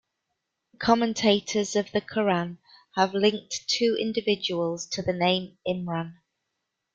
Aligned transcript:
Commentators 0.79 1.75
of 1.75 1.91
the 1.91 2.01
Quran 2.01 2.57
have 2.95 3.13
linked 3.13 3.67
two 3.67 3.95
individuals 3.99 4.87
to 4.87 5.03
the 5.03 5.13
name 5.13 5.59
Imran. 5.67 6.15